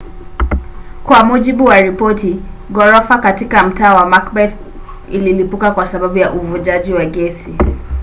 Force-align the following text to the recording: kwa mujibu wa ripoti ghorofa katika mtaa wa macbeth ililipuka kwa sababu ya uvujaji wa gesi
kwa 1.03 1.19
mujibu 1.23 1.65
wa 1.65 1.81
ripoti 1.81 2.39
ghorofa 2.71 3.17
katika 3.17 3.63
mtaa 3.67 3.93
wa 3.95 4.05
macbeth 4.09 4.55
ililipuka 5.11 5.71
kwa 5.71 5.85
sababu 5.85 6.17
ya 6.17 6.31
uvujaji 6.33 6.93
wa 6.93 7.05
gesi 7.05 7.53